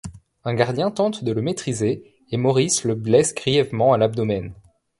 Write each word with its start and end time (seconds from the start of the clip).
Un 0.45 0.55
gardien 0.55 0.89
tente 0.89 1.23
de 1.23 1.31
le 1.31 1.43
maîtriser 1.43 2.15
et 2.31 2.37
Maurice 2.37 2.85
le 2.85 2.95
blesse 2.95 3.35
grièvement 3.35 3.93
à 3.93 3.99
l'abdomen. 3.99 4.51